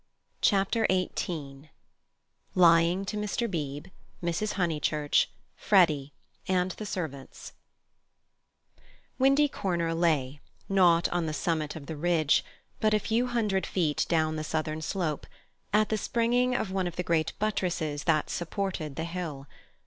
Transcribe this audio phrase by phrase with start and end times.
[0.41, 1.69] Chapter XVIII
[2.55, 3.47] Lying to Mr.
[3.47, 3.91] Beebe,
[4.23, 4.53] Mrs.
[4.53, 6.11] Honeychurch, Freddy,
[6.47, 7.53] and The Servants
[9.19, 12.43] Windy Corner lay, not on the summit of the ridge,
[12.79, 15.27] but a few hundred feet down the southern slope,
[15.71, 19.45] at the springing of one of the great buttresses that supported the hill.